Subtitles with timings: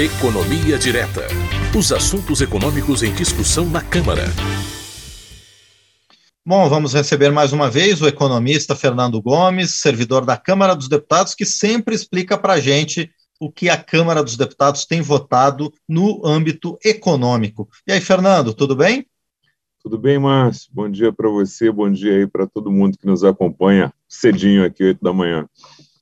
[0.00, 1.26] Economia Direta.
[1.78, 4.22] Os assuntos econômicos em discussão na Câmara.
[6.42, 11.34] Bom, vamos receber mais uma vez o economista Fernando Gomes, servidor da Câmara dos Deputados,
[11.34, 16.26] que sempre explica para a gente o que a Câmara dos Deputados tem votado no
[16.26, 17.68] âmbito econômico.
[17.86, 19.06] E aí, Fernando, tudo bem?
[19.82, 20.70] Tudo bem, Márcio?
[20.72, 24.82] Bom dia para você, bom dia aí para todo mundo que nos acompanha cedinho aqui,
[24.82, 25.46] 8 da manhã.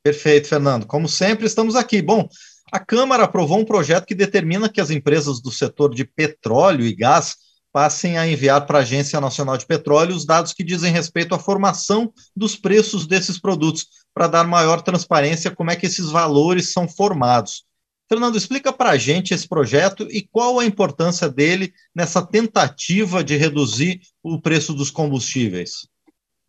[0.05, 0.87] Perfeito, Fernando.
[0.87, 2.01] Como sempre, estamos aqui.
[2.01, 2.29] Bom,
[2.71, 6.95] a Câmara aprovou um projeto que determina que as empresas do setor de petróleo e
[6.95, 7.37] gás
[7.73, 11.38] passem a enviar para a Agência Nacional de Petróleo os dados que dizem respeito à
[11.38, 16.88] formação dos preços desses produtos, para dar maior transparência como é que esses valores são
[16.88, 17.65] formados.
[18.09, 23.37] Fernando, explica para a gente esse projeto e qual a importância dele nessa tentativa de
[23.37, 25.87] reduzir o preço dos combustíveis.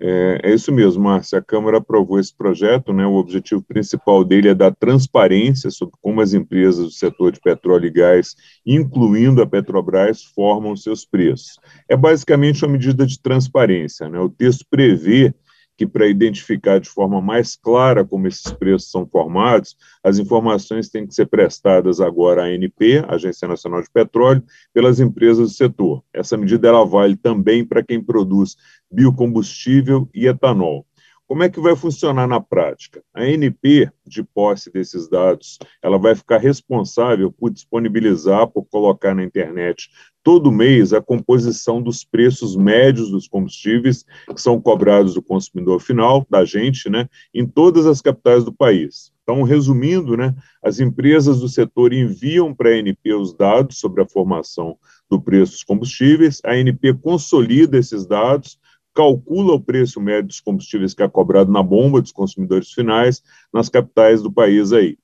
[0.02, 1.40] É, é, isso mesmo, Márcia.
[1.40, 3.06] A Câmara aprovou esse projeto, né?
[3.06, 7.88] O objetivo principal dele é dar transparência sobre como as empresas do setor de petróleo
[7.88, 8.36] e gás,
[8.66, 11.60] incluindo a Petrobras, formam seus preços.
[11.90, 14.20] É basicamente uma medida de transparência, né?
[14.20, 15.34] O texto prevê
[15.80, 21.08] que para identificar de forma mais clara como esses preços são formados, as informações têm
[21.08, 26.04] que ser prestadas agora à ANP, Agência Nacional de Petróleo, pelas empresas do setor.
[26.14, 28.58] Essa medida ela vale também para quem produz
[28.92, 30.86] biocombustível e etanol.
[31.30, 33.04] Como é que vai funcionar na prática?
[33.14, 39.24] A ANP, de posse desses dados, ela vai ficar responsável por disponibilizar, por colocar na
[39.24, 39.92] internet
[40.24, 46.26] todo mês a composição dos preços médios dos combustíveis que são cobrados do consumidor final,
[46.28, 49.12] da gente, né, em todas as capitais do país.
[49.22, 50.34] Então, resumindo, né,
[50.64, 55.52] as empresas do setor enviam para a ANP os dados sobre a formação do preço
[55.52, 58.58] dos combustíveis, a ANP consolida esses dados,
[59.00, 63.70] calcula o preço médio dos combustíveis que é cobrado na bomba dos consumidores finais nas
[63.70, 64.98] capitais do país aí.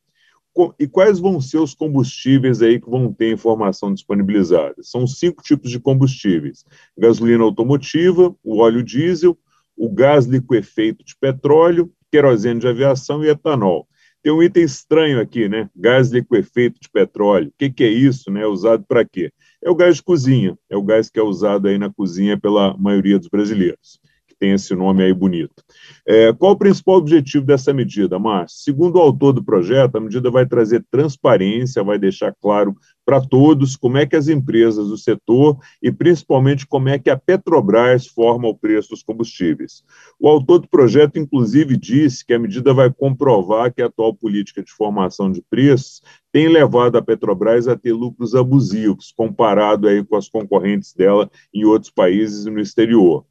[0.77, 4.75] E quais vão ser os combustíveis aí que vão ter informação disponibilizada?
[4.81, 6.65] São cinco tipos de combustíveis:
[6.97, 9.37] gasolina automotiva, o óleo diesel,
[9.77, 13.87] o gás liquefeito de petróleo, querosene de aviação e etanol.
[14.21, 15.69] Tem um item estranho aqui, né?
[15.73, 17.47] Gás liquefeito de petróleo.
[17.47, 18.45] O que, que é isso, né?
[18.45, 19.31] Usado para quê?
[19.63, 20.57] É o gás de cozinha.
[20.69, 23.99] É o gás que é usado aí na cozinha pela maioria dos brasileiros
[24.39, 25.63] tem esse nome aí bonito.
[26.07, 28.59] É, qual o principal objetivo dessa medida, Márcio?
[28.59, 33.75] Segundo o autor do projeto, a medida vai trazer transparência, vai deixar claro para todos
[33.75, 38.47] como é que as empresas do setor e principalmente como é que a Petrobras forma
[38.47, 39.83] o preço dos combustíveis.
[40.19, 44.63] O autor do projeto, inclusive, disse que a medida vai comprovar que a atual política
[44.63, 46.01] de formação de preços
[46.31, 51.63] tem levado a Petrobras a ter lucros abusivos, comparado aí com as concorrentes dela em
[51.63, 53.25] outros países e no exterior.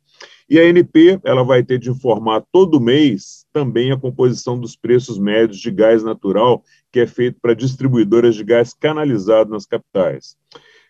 [0.49, 5.17] E a ANP ela vai ter de informar todo mês também a composição dos preços
[5.17, 10.37] médios de gás natural que é feito para distribuidoras de gás canalizado nas capitais.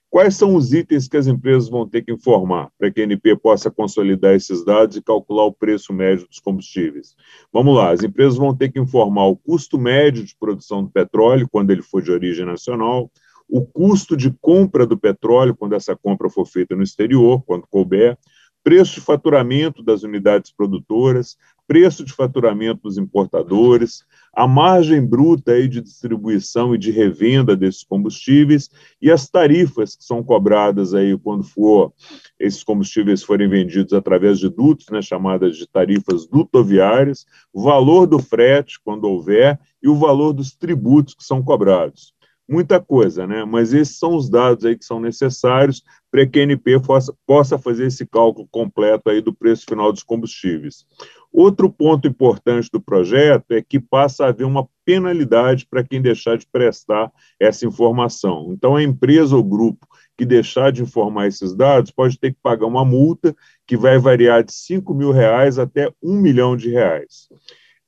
[0.09, 3.37] Quais são os itens que as empresas vão ter que informar para que a ANP
[3.37, 7.15] possa consolidar esses dados e calcular o preço médio dos combustíveis?
[7.53, 11.49] Vamos lá, as empresas vão ter que informar o custo médio de produção do petróleo,
[11.51, 13.11] quando ele for de origem nacional,
[13.47, 18.17] o custo de compra do petróleo, quando essa compra for feita no exterior, quando couber,
[18.65, 21.37] preço de faturamento das unidades produtoras,
[21.67, 27.85] preço de faturamento dos importadores, a margem bruta aí de distribuição e de revenda desses
[27.85, 28.71] combustíveis
[29.01, 31.93] e as tarifas que são cobradas aí quando for
[32.41, 38.19] esses combustíveis forem vendidos através de dutos, né, chamadas de tarifas dutoviárias, o valor do
[38.19, 42.15] frete quando houver e o valor dos tributos que são cobrados
[42.49, 43.45] muita coisa, né?
[43.45, 47.59] Mas esses são os dados aí que são necessários para que a ANP possa, possa
[47.59, 50.87] fazer esse cálculo completo aí do preço final dos combustíveis.
[51.33, 56.39] Outro ponto importante do projeto é que passa a haver uma penalidade para quem deixar
[56.39, 57.11] de prestar
[57.41, 58.53] essa informação.
[58.53, 62.67] Então, a empresa ou grupo que deixar de informar esses dados pode ter que pagar
[62.67, 63.35] uma multa
[63.67, 67.29] que vai variar de 5 mil reais até 1 milhão de reais.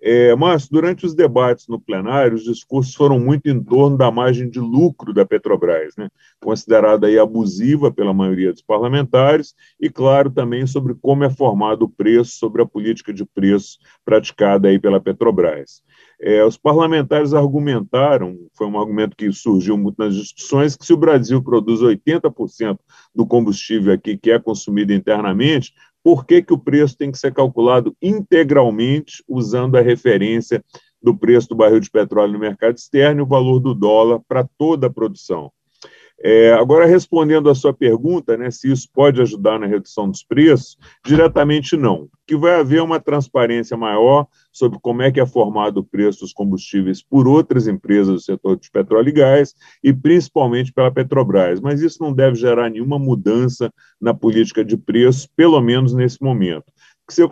[0.09, 4.49] É, mas, durante os debates no plenário, os discursos foram muito em torno da margem
[4.49, 6.09] de lucro da Petrobras, né?
[6.41, 11.89] considerada aí abusiva pela maioria dos parlamentares, e, claro, também sobre como é formado o
[11.89, 15.83] preço, sobre a política de preço praticada aí pela Petrobras.
[16.21, 20.97] É, os parlamentares argumentaram, foi um argumento que surgiu muito nas discussões, que se o
[20.97, 22.79] Brasil produz 80%
[23.13, 25.75] do combustível aqui que é consumido internamente,
[26.07, 30.65] por que, que o preço tem que ser calculado integralmente usando a referência
[31.03, 34.49] do preço do barril de petróleo no mercado externo e o valor do dólar para
[34.57, 35.51] toda a produção.
[36.19, 40.79] É, agora, respondendo à sua pergunta, né, se isso pode ajudar na redução dos preços,
[41.05, 42.09] diretamente não.
[42.27, 46.33] Que vai haver uma transparência maior sobre como é que é formado o preço dos
[46.33, 49.55] combustíveis por outras empresas do setor de petróleo e gás,
[49.85, 51.61] e principalmente pela Petrobras.
[51.61, 53.71] Mas isso não deve gerar nenhuma mudança
[54.01, 56.65] na política de preços, pelo menos nesse momento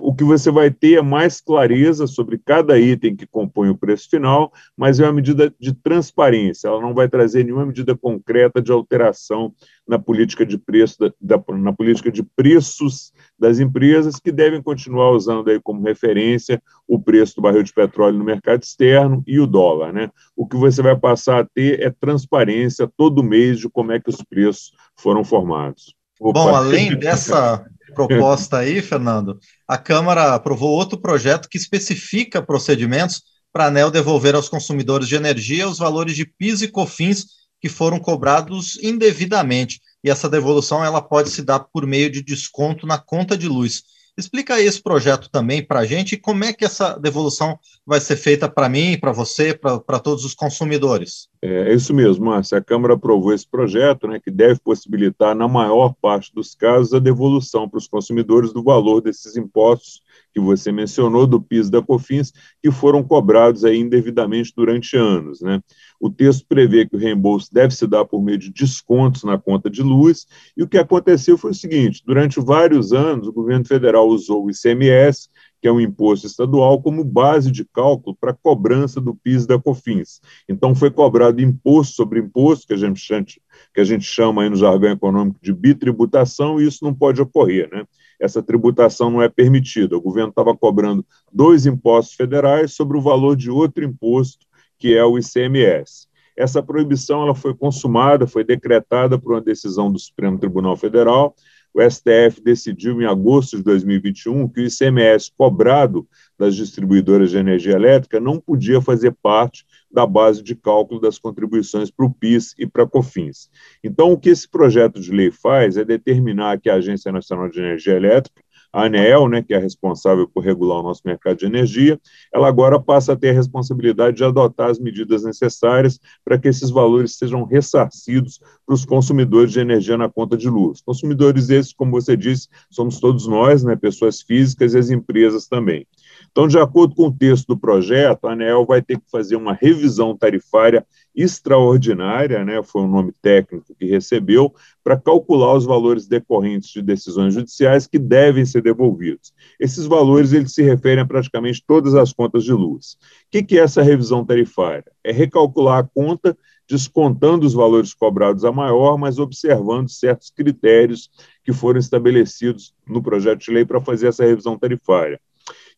[0.00, 4.08] o que você vai ter é mais clareza sobre cada item que compõe o preço
[4.08, 8.70] final, mas é uma medida de transparência, ela não vai trazer nenhuma medida concreta de
[8.70, 9.52] alteração
[9.86, 15.50] na política de preço, da, na política de preços das empresas, que devem continuar usando
[15.50, 19.92] aí como referência o preço do barril de petróleo no mercado externo e o dólar.
[19.92, 20.10] Né?
[20.36, 24.08] O que você vai passar a ter é transparência todo mês de como é que
[24.08, 25.94] os preços foram formados.
[26.20, 26.40] Opa.
[26.40, 33.64] Bom, além dessa proposta aí, Fernando, a Câmara aprovou outro projeto que especifica procedimentos para
[33.64, 37.26] a ANEL devolver aos consumidores de energia os valores de PIS e COFINS
[37.60, 39.80] que foram cobrados indevidamente.
[40.02, 43.84] E essa devolução ela pode se dar por meio de desconto na conta de luz.
[44.16, 48.16] Explica aí esse projeto também para a gente como é que essa devolução vai ser
[48.16, 51.28] feita para mim, para você, para todos os consumidores.
[51.42, 52.58] É, é isso mesmo, Márcia.
[52.58, 57.00] A Câmara aprovou esse projeto, né, que deve possibilitar, na maior parte dos casos, a
[57.00, 60.03] devolução para os consumidores do valor desses impostos
[60.34, 65.40] que você mencionou, do PIS da COFINS, que foram cobrados aí indevidamente durante anos.
[65.40, 65.62] Né?
[66.00, 69.70] O texto prevê que o reembolso deve se dar por meio de descontos na conta
[69.70, 70.26] de luz,
[70.56, 74.50] e o que aconteceu foi o seguinte: durante vários anos, o governo federal usou o
[74.50, 75.28] ICMS,
[75.62, 79.58] que é um imposto estadual, como base de cálculo para a cobrança do PIS da
[79.58, 80.20] COFINS.
[80.46, 83.40] Então, foi cobrado imposto sobre imposto, que a gente,
[83.72, 87.70] que a gente chama aí no jargão econômico de bitributação, e isso não pode ocorrer.
[87.72, 87.84] Né?
[88.20, 89.96] Essa tributação não é permitida.
[89.96, 94.46] O governo estava cobrando dois impostos federais sobre o valor de outro imposto,
[94.78, 96.08] que é o ICMS.
[96.36, 101.34] Essa proibição ela foi consumada, foi decretada por uma decisão do Supremo Tribunal Federal.
[101.72, 106.06] O STF decidiu em agosto de 2021 que o ICMS cobrado
[106.38, 111.90] das distribuidoras de energia elétrica não podia fazer parte da base de cálculo das contribuições
[111.90, 113.48] para o PIS e para a COFINS.
[113.82, 117.60] Então, o que esse projeto de lei faz é determinar que a Agência Nacional de
[117.60, 118.42] Energia Elétrica,
[118.74, 121.96] a ANEEL, né, que é responsável por regular o nosso mercado de energia,
[122.34, 126.70] ela agora passa a ter a responsabilidade de adotar as medidas necessárias para que esses
[126.70, 130.80] valores sejam ressarcidos para os consumidores de energia na conta de luz.
[130.80, 135.86] Consumidores esses, como você disse, somos todos nós, né, pessoas físicas e as empresas também.
[136.34, 139.52] Então, de acordo com o texto do projeto, a ANEL vai ter que fazer uma
[139.52, 140.84] revisão tarifária
[141.14, 144.52] extraordinária, né, foi o nome técnico que recebeu,
[144.82, 149.32] para calcular os valores decorrentes de decisões judiciais que devem ser devolvidos.
[149.60, 152.94] Esses valores eles se referem a praticamente todas as contas de luz.
[152.94, 154.90] O que, que é essa revisão tarifária?
[155.04, 156.36] É recalcular a conta
[156.68, 161.08] descontando os valores cobrados a maior, mas observando certos critérios
[161.44, 165.20] que foram estabelecidos no projeto de lei para fazer essa revisão tarifária.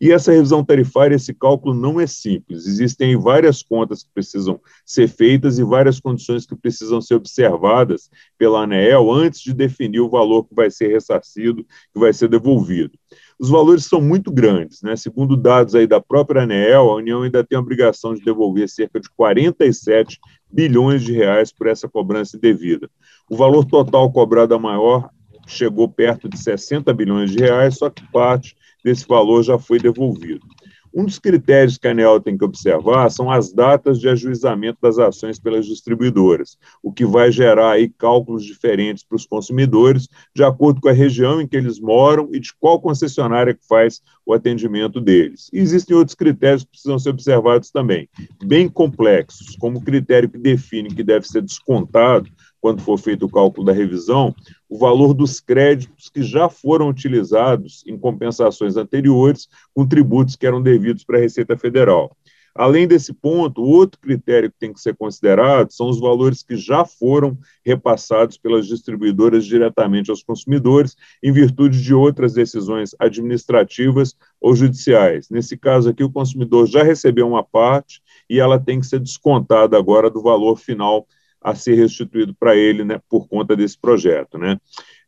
[0.00, 2.66] E essa revisão tarifária, esse cálculo não é simples.
[2.66, 8.62] Existem várias contas que precisam ser feitas e várias condições que precisam ser observadas pela
[8.62, 12.92] ANEEL antes de definir o valor que vai ser ressarcido, que vai ser devolvido.
[13.38, 14.96] Os valores são muito grandes, né?
[14.96, 19.00] Segundo dados aí da própria ANEEL, a União ainda tem a obrigação de devolver cerca
[19.00, 20.18] de 47
[20.50, 22.90] bilhões de reais por essa cobrança indevida.
[23.30, 25.10] O valor total cobrado a maior
[25.46, 28.56] chegou perto de 60 bilhões de reais, só que parte
[28.86, 30.46] desse valor já foi devolvido.
[30.94, 34.96] Um dos critérios que a ANEL tem que observar são as datas de ajuizamento das
[34.96, 40.80] ações pelas distribuidoras, o que vai gerar aí cálculos diferentes para os consumidores, de acordo
[40.80, 45.00] com a região em que eles moram e de qual concessionária que faz o atendimento
[45.00, 45.50] deles.
[45.52, 48.08] E existem outros critérios que precisam ser observados também,
[48.42, 53.30] bem complexos, como o critério que define que deve ser descontado quando for feito o
[53.30, 54.34] cálculo da revisão,
[54.68, 60.62] o valor dos créditos que já foram utilizados em compensações anteriores com tributos que eram
[60.62, 62.16] devidos para a Receita Federal.
[62.58, 66.86] Além desse ponto, outro critério que tem que ser considerado são os valores que já
[66.86, 75.28] foram repassados pelas distribuidoras diretamente aos consumidores, em virtude de outras decisões administrativas ou judiciais.
[75.28, 79.76] Nesse caso aqui, o consumidor já recebeu uma parte e ela tem que ser descontada
[79.76, 81.06] agora do valor final
[81.46, 84.36] a ser restituído para ele né, por conta desse projeto.
[84.36, 84.58] Né?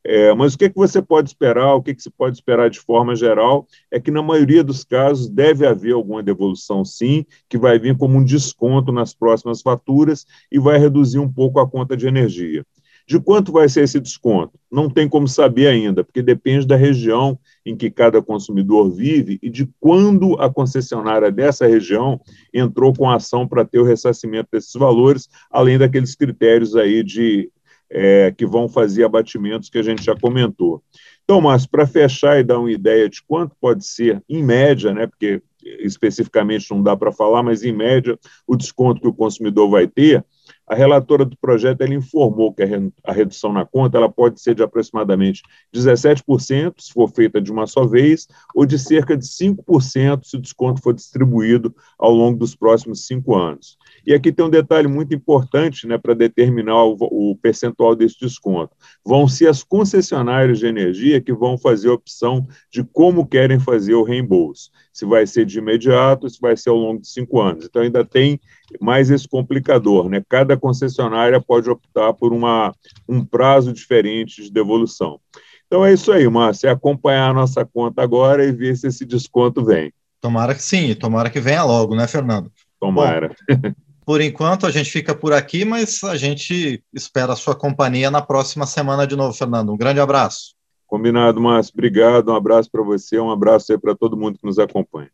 [0.05, 2.37] É, mas o que, é que você pode esperar, o que, é que se pode
[2.37, 7.27] esperar de forma geral, é que na maioria dos casos deve haver alguma devolução sim,
[7.49, 11.69] que vai vir como um desconto nas próximas faturas e vai reduzir um pouco a
[11.69, 12.65] conta de energia.
[13.09, 14.53] De quanto vai ser esse desconto?
[14.71, 19.49] Não tem como saber ainda, porque depende da região em que cada consumidor vive e
[19.49, 22.21] de quando a concessionária dessa região
[22.53, 27.51] entrou com ação para ter o ressarcimento desses valores, além daqueles critérios aí de
[27.89, 30.83] é, que vão fazer abatimentos que a gente já comentou.
[31.25, 35.07] Então, Márcio, para fechar e dar uma ideia de quanto pode ser, em média, né,
[35.07, 35.41] porque
[35.81, 40.23] especificamente não dá para falar, mas em média, o desconto que o consumidor vai ter,
[40.69, 42.63] a relatora do projeto ela informou que
[43.05, 45.43] a redução na conta ela pode ser de aproximadamente
[45.75, 50.41] 17%, se for feita de uma só vez, ou de cerca de 5% se o
[50.41, 53.79] desconto for distribuído ao longo dos próximos cinco anos.
[54.09, 58.75] E aqui tem um detalhe muito importante né, para determinar o, o, percentual desse desconto.
[59.05, 63.93] Vão ser as concessionárias de energia que vão fazer a opção de como querem fazer
[63.93, 64.71] o reembolso.
[64.95, 67.67] Se vai ser de imediato, se vai ser ao longo de cinco anos.
[67.67, 68.41] Então, ainda tem
[68.81, 70.09] mais esse complicador.
[70.09, 70.25] Né?
[70.27, 72.75] Cada concessionária pode optar por uma,
[73.07, 75.21] um prazo diferente de devolução.
[75.67, 79.05] Então é isso aí, Márcio, é acompanhar a nossa conta agora e ver se esse
[79.05, 79.93] desconto vem.
[80.19, 82.51] Tomara que sim, tomara que venha logo, né, Fernando?
[82.81, 83.37] Tomara.
[83.47, 83.75] Bom,
[84.09, 88.23] por enquanto a gente fica por aqui, mas a gente espera a sua companhia na
[88.23, 89.71] próxima semana de novo, Fernando.
[89.71, 90.55] Um grande abraço.
[90.87, 91.75] Combinado, Márcio.
[91.75, 95.11] Obrigado, um abraço para você, um abraço aí para todo mundo que nos acompanha.